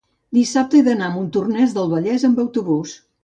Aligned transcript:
dissabte 0.35 0.79
he 0.79 0.83
d'anar 0.87 1.09
a 1.09 1.13
Montornès 1.17 1.77
del 1.77 1.93
Vallès 1.93 2.27
amb 2.31 2.43
autobús. 2.47 2.97